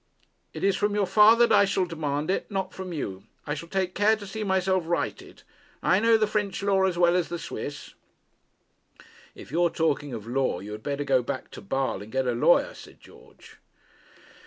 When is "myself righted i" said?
4.43-5.99